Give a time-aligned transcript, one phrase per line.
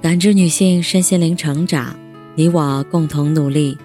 [0.00, 1.98] 感知女性身心灵成长，
[2.36, 3.76] 你我共同努力。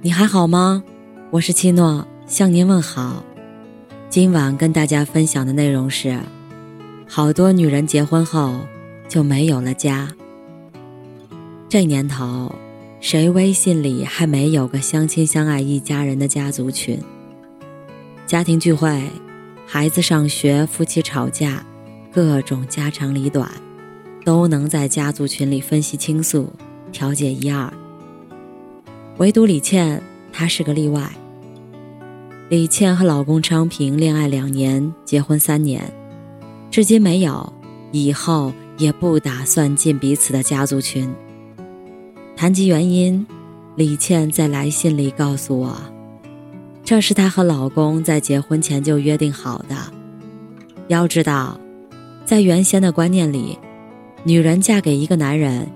[0.00, 0.84] 你还好吗？
[1.32, 3.24] 我是七诺，向您问好。
[4.08, 6.16] 今晚跟大家分享的内容是：
[7.08, 8.60] 好多女人结婚后
[9.08, 10.08] 就没有了家。
[11.68, 12.54] 这年头，
[13.00, 16.96] 谁微信里还没有个相亲相爱一家人的家族群？
[18.24, 19.02] 家庭聚会、
[19.66, 21.66] 孩子上学、夫妻吵架，
[22.12, 23.50] 各种家长里短。
[24.26, 26.52] 都能在家族群里分析倾诉，
[26.90, 27.72] 调解一二。
[29.18, 31.08] 唯独李倩，她是个例外。
[32.48, 35.88] 李倩和老公昌平恋爱两年，结婚三年，
[36.72, 37.52] 至今没有，
[37.92, 41.08] 以后也不打算进彼此的家族群。
[42.34, 43.24] 谈及原因，
[43.76, 45.76] 李倩在来信里告诉我，
[46.82, 49.76] 这是她和老公在结婚前就约定好的。
[50.88, 51.60] 要知道，
[52.24, 53.56] 在原先的观念里。
[54.26, 55.70] 女人嫁给一个男人，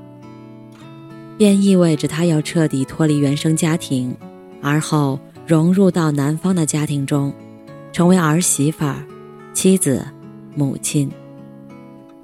[1.38, 4.12] 便意味着她要彻底脱离原生家庭，
[4.60, 7.32] 而后融入到男方的家庭中，
[7.92, 8.84] 成为儿媳妇、
[9.52, 10.04] 妻子、
[10.56, 11.08] 母亲。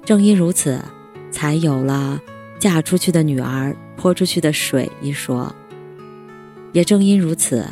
[0.03, 0.77] 正因如此，
[1.31, 2.21] 才有了
[2.59, 5.55] “嫁出去的女儿泼出去的水”一说。
[6.73, 7.65] 也正因如此，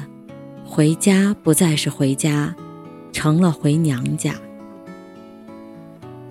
[0.64, 2.56] 回家不再是回家，
[3.12, 4.34] 成了回娘家。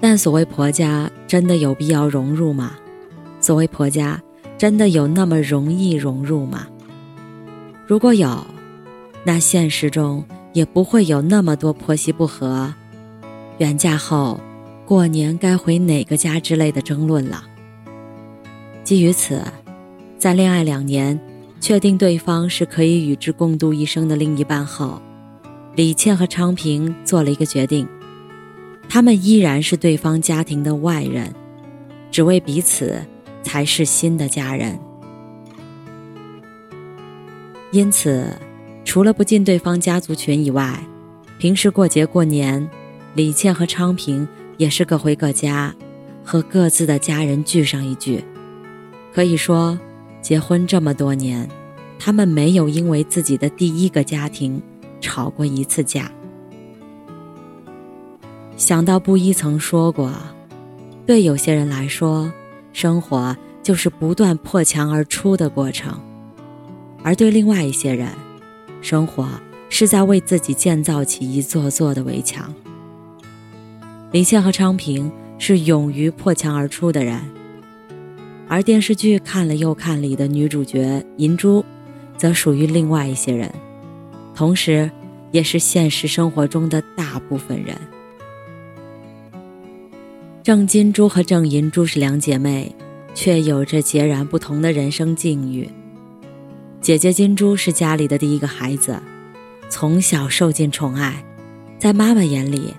[0.06, 2.72] 但所谓婆家，真的有必要融入吗？
[3.40, 4.22] 所谓婆家，
[4.58, 6.66] 真的有那么容易融入吗？
[7.86, 8.46] 如果有，
[9.24, 12.74] 那现实中也不会有那么多婆媳不和、
[13.56, 14.38] 远嫁后
[14.84, 17.42] 过年该回哪个家之类的争论了。
[18.82, 19.42] 基于此，
[20.18, 21.18] 在恋爱两年，
[21.62, 25.00] 确定对方是可以与之共度一生的另一半后，
[25.74, 27.88] 李倩和昌平做了一个决定。
[28.88, 31.34] 他们依然是对方家庭的外人，
[32.10, 33.02] 只为彼此
[33.42, 34.78] 才是新的家人。
[37.72, 38.28] 因此，
[38.84, 40.78] 除了不进对方家族群以外，
[41.38, 42.70] 平时过节过年，
[43.14, 44.26] 李倩和昌平
[44.58, 45.74] 也是各回各家，
[46.22, 48.24] 和各自的家人聚上一聚。
[49.12, 49.76] 可以说，
[50.22, 51.48] 结婚这么多年，
[51.98, 54.62] 他们没有因为自己的第一个家庭
[55.00, 56.08] 吵过一次架。
[58.56, 60.12] 想到布衣曾说过，
[61.04, 62.32] 对有些人来说，
[62.72, 65.94] 生活就是不断破墙而出的过程；
[67.02, 68.08] 而对另外一些人，
[68.80, 69.28] 生活
[69.68, 72.54] 是在为自己建造起一座座的围墙。
[74.12, 77.20] 李现和昌平是勇于破墙而出的人，
[78.46, 81.64] 而电视剧看了又看里的女主角银珠，
[82.16, 83.52] 则属于另外一些人，
[84.32, 84.88] 同时，
[85.32, 87.76] 也是现实生活中的大部分人。
[90.44, 92.70] 郑金珠和郑银珠是两姐妹，
[93.14, 95.66] 却有着截然不同的人生境遇。
[96.82, 99.00] 姐姐金珠是家里的第一个孩子，
[99.70, 101.24] 从小受尽宠爱，
[101.78, 102.74] 在妈妈眼里，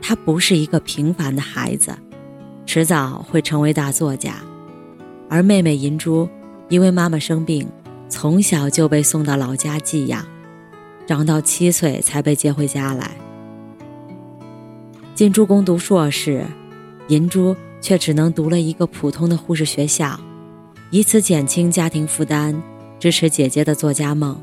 [0.00, 1.92] 她不是一个平凡的孩子，
[2.64, 4.36] 迟早会成为大作家。
[5.28, 6.26] 而妹妹银珠
[6.70, 7.68] 因为妈妈生病，
[8.08, 10.24] 从小就被送到老家寄养，
[11.06, 13.10] 长到七岁才被接回家来。
[15.14, 16.46] 金珠攻读硕士。
[17.10, 20.18] 银珠却只能读了一个普通的护士学校，
[20.90, 22.54] 以此减轻家庭负担，
[23.00, 24.40] 支持姐姐的作家梦。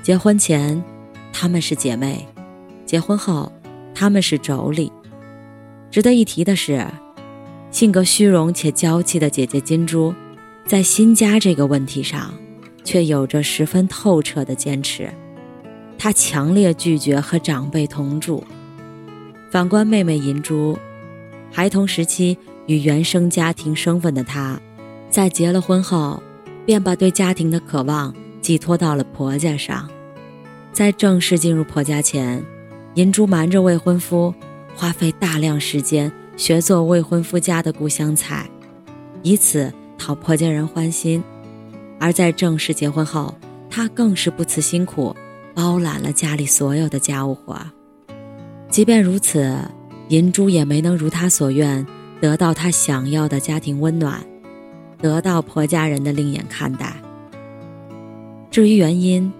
[0.00, 0.80] 结婚前，
[1.32, 2.24] 她们是姐妹；
[2.86, 3.50] 结婚后，
[3.92, 4.88] 她们是妯娌。
[5.90, 6.86] 值得一提的是，
[7.72, 10.14] 性格虚荣且娇气的姐姐金珠，
[10.66, 12.32] 在新家这个问题上，
[12.84, 15.12] 却有着十分透彻的坚持。
[15.98, 18.44] 她强烈拒绝和长辈同住。
[19.50, 20.78] 反观妹妹银珠。
[21.50, 22.36] 孩童时期
[22.66, 24.60] 与原生家庭生分的她，
[25.08, 26.22] 在结了婚后，
[26.66, 29.88] 便把对家庭的渴望寄托到了婆家上。
[30.72, 32.44] 在正式进入婆家前，
[32.94, 34.34] 银珠瞒着未婚夫，
[34.74, 38.50] 花费大量时间学做未婚夫家的故乡菜，
[39.22, 41.22] 以此讨婆家人欢心。
[41.98, 43.34] 而在正式结婚后，
[43.70, 45.16] 她更是不辞辛苦，
[45.54, 47.58] 包揽了家里所有的家务活。
[48.68, 49.56] 即便如此。
[50.08, 51.86] 银珠也没能如她所愿
[52.20, 54.24] 得到她想要的家庭温暖，
[55.00, 56.96] 得到婆家人的另眼看待。
[58.50, 59.32] 至于原因，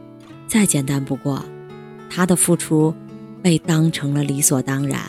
[0.46, 1.44] 再简单不过，
[2.10, 2.94] 她的付出
[3.42, 5.00] 被当成了理所当然。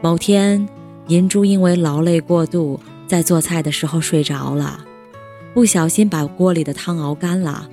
[0.00, 0.68] 某天，
[1.08, 4.84] 银珠因为劳累过度，在做菜的时候睡着了，
[5.54, 7.68] 不小心把锅里的汤熬干了，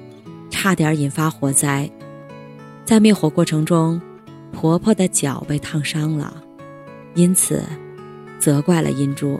[0.49, 1.89] 差点引发火灾。
[2.83, 4.01] 在灭火过程中，
[4.55, 6.41] 婆婆的脚被烫伤了，
[7.13, 7.61] 因此
[8.39, 9.37] 责怪了银珠。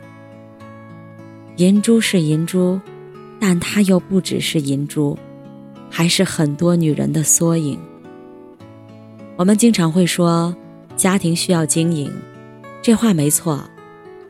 [1.56, 2.78] 银珠是银珠，
[3.40, 5.18] 但它又不只是银珠，
[5.90, 7.80] 还是很多女人的缩影。
[9.38, 10.54] 我们经常会说，
[10.98, 12.12] 家庭需要经营，
[12.82, 13.64] 这话没错，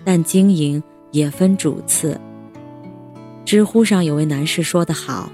[0.03, 2.19] 但经营也分主次。
[3.43, 5.31] 知乎上有位男士说得好：“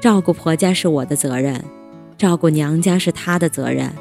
[0.00, 1.60] 照顾婆家是我的责任，
[2.16, 3.92] 照顾娘家是他的责任，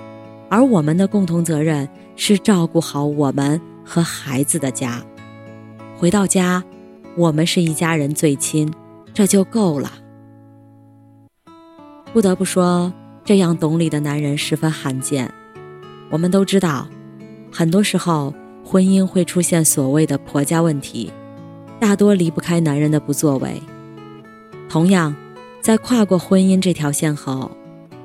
[0.49, 5.01] 而我们的共同责任是照顾好我们和孩子的家。
[5.97, 6.63] 回到家。”
[7.17, 8.71] 我们是一家人，最亲，
[9.13, 9.91] 这就够了。
[12.13, 12.93] 不得不说，
[13.25, 15.29] 这样懂礼的男人十分罕见。
[16.11, 16.87] 我们都知道，
[17.51, 21.11] 很多时候婚姻会出现所谓的婆家问题，
[21.77, 23.61] 大多离不开男人的不作为。
[24.69, 25.13] 同样，
[25.61, 27.51] 在跨过婚姻这条线后，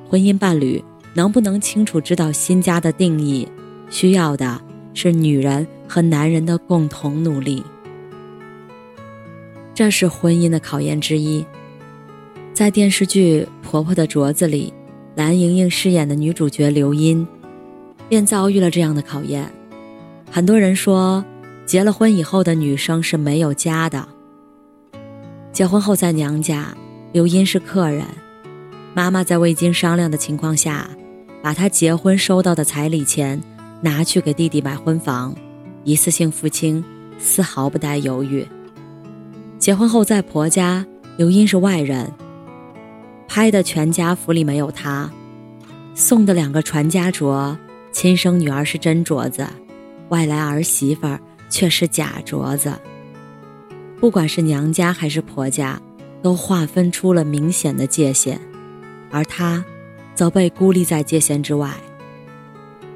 [0.09, 0.83] 婚姻伴侣
[1.15, 3.49] 能不能清楚知道新家的定义，
[3.89, 4.61] 需要的
[4.93, 7.65] 是女人和男人的共同努力。
[9.73, 11.45] 这是婚姻的考验之一。
[12.53, 14.73] 在电视剧《婆婆的镯子》里，
[15.15, 17.27] 蓝盈莹饰演的女主角刘英，
[18.09, 19.49] 便遭遇了这样的考验。
[20.31, 21.25] 很多人说，
[21.65, 24.07] 结了婚以后的女生是没有家的。
[25.53, 26.77] 结婚后在娘家，
[27.13, 28.05] 刘英是客人，
[28.95, 30.89] 妈妈在未经商量的情况下，
[31.45, 33.39] 把她结婚收到的彩礼钱
[33.83, 35.37] 拿去给弟弟买婚房，
[35.85, 36.83] 一次性付清，
[37.19, 38.49] 丝毫不带犹豫。
[39.59, 40.87] 结婚后在婆家，
[41.19, 42.11] 刘英是外人，
[43.29, 45.11] 拍的全家福里没有她，
[45.95, 47.55] 送的两个传家镯，
[47.93, 49.47] 亲生女儿是真镯子，
[50.09, 51.21] 外来儿媳妇儿
[51.51, 52.73] 却是假镯子。
[54.01, 55.79] 不管是娘家还是婆家，
[56.23, 58.41] 都划分出了明显的界限，
[59.11, 59.63] 而她，
[60.15, 61.71] 则被孤立在界限之外。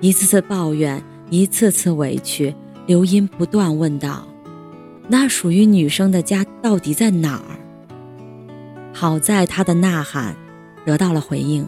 [0.01, 2.55] 一次次抱怨，一次次委屈，
[2.87, 4.27] 刘英不断问道。
[5.09, 7.59] 那属于女生的家到底在哪儿？
[8.93, 10.37] 好在她的呐喊
[10.85, 11.67] 得到了回应。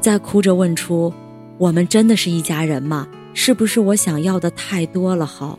[0.00, 1.12] 在哭着问出
[1.58, 3.08] “我们真的是一家人吗？
[3.32, 5.58] 是不是我想要的太多了？”后，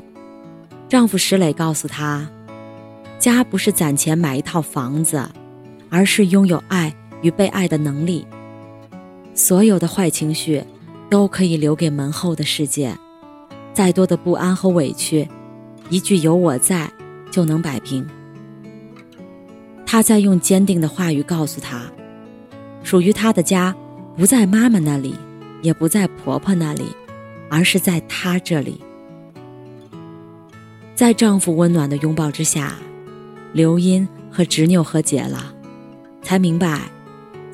[0.88, 2.28] 丈夫石磊告诉她
[3.20, 5.28] ：“家不是攒钱买一套房子，
[5.90, 8.26] 而是拥有爱与被爱的能力。
[9.34, 10.64] 所有的坏情绪
[11.10, 12.98] 都可以留给门后的世界，
[13.74, 15.28] 再多的不安和委屈。”
[15.90, 16.92] 一句“有我在”，
[17.30, 18.08] 就能摆平。
[19.86, 21.84] 他在用坚定的话语告诉他
[22.82, 23.76] ：“属于他的家，
[24.18, 25.14] 不在妈妈那里，
[25.62, 26.86] 也不在婆婆那里，
[27.50, 28.82] 而是在他这里。”
[30.96, 32.74] 在丈夫温暖的拥抱之下，
[33.54, 35.54] 刘英和执拗和解了，
[36.24, 36.90] 才明白，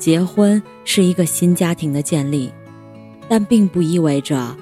[0.02, 2.50] 结婚是一个新家庭的建立，
[3.28, 4.56] 但并不意味着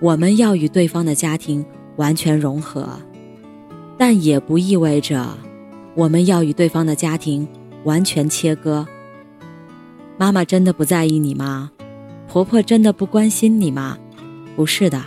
[0.00, 1.64] 我们要与对方的家庭
[1.96, 2.86] 完全融合。
[3.96, 5.26] 但也不意味着
[5.94, 7.48] 我们要与对方的家庭
[7.84, 8.86] 完全切割。
[10.18, 11.72] 妈妈真的不在意你吗？
[12.28, 13.96] 婆婆真的不关心你吗？
[14.54, 15.02] 不是的，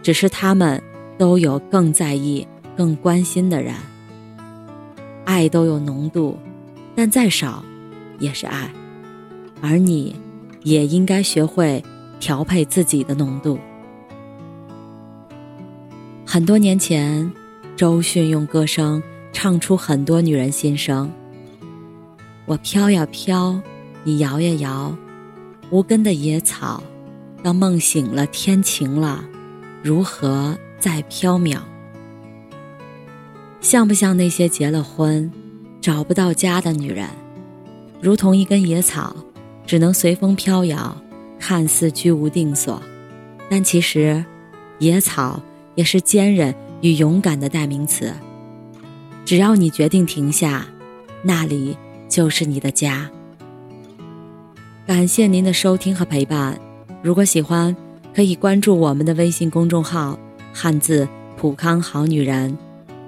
[0.00, 0.80] 只是他们
[1.18, 2.46] 都有更在意、
[2.76, 3.74] 更关心的人。
[5.24, 6.38] 爱都有浓度，
[6.94, 7.64] 但再少
[8.18, 8.70] 也是爱，
[9.60, 10.16] 而你
[10.62, 11.82] 也应该学会
[12.18, 13.58] 调配自己的浓度。
[16.24, 17.32] 很多年前。
[17.76, 19.02] 周迅用歌声
[19.34, 21.12] 唱出很多女人心声。
[22.46, 23.60] 我飘呀飘，
[24.02, 24.96] 你摇呀摇，
[25.68, 26.82] 无根的野草，
[27.42, 29.22] 当梦醒了，天晴了，
[29.82, 31.58] 如何再飘渺？
[33.60, 35.30] 像不像那些结了婚，
[35.82, 37.06] 找不到家的女人？
[38.06, 39.16] 如同一根野草，
[39.66, 40.96] 只能随风飘摇，
[41.40, 42.80] 看似居无定所，
[43.50, 44.24] 但其实，
[44.78, 45.42] 野草
[45.74, 46.54] 也是坚韧。
[46.82, 48.12] 与勇敢的代名词。
[49.24, 50.64] 只要你决定停下，
[51.22, 51.76] 那里
[52.08, 53.10] 就是你的家。
[54.86, 56.60] 感谢您的收听和陪伴。
[57.02, 57.74] 如果喜欢，
[58.14, 60.16] 可以关注我们的微信公众号
[60.54, 62.56] “汉字普康好女人”，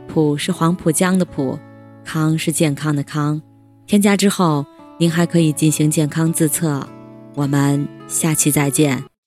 [0.09, 1.57] 普是黄浦江的浦，
[2.05, 3.40] 康是健康的康。
[3.87, 4.67] 添加之后，
[4.99, 6.87] 您还可以进行健康自测。
[7.35, 9.18] 我们下期再见。